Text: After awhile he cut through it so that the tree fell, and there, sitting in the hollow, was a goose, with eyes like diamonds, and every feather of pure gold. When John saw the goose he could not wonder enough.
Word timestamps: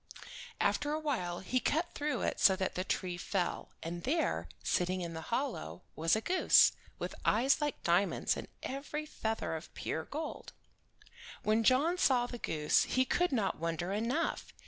After 0.59 0.93
awhile 0.93 1.41
he 1.41 1.59
cut 1.59 1.93
through 1.93 2.21
it 2.23 2.39
so 2.39 2.55
that 2.55 2.73
the 2.73 2.83
tree 2.83 3.17
fell, 3.17 3.69
and 3.83 4.01
there, 4.01 4.49
sitting 4.63 5.01
in 5.01 5.13
the 5.13 5.21
hollow, 5.29 5.83
was 5.95 6.15
a 6.15 6.21
goose, 6.21 6.71
with 6.97 7.13
eyes 7.23 7.61
like 7.61 7.83
diamonds, 7.83 8.35
and 8.35 8.47
every 8.63 9.05
feather 9.05 9.53
of 9.55 9.71
pure 9.75 10.05
gold. 10.05 10.53
When 11.43 11.63
John 11.63 11.99
saw 11.99 12.25
the 12.25 12.39
goose 12.39 12.81
he 12.85 13.05
could 13.05 13.31
not 13.31 13.59
wonder 13.59 13.93
enough. 13.93 14.47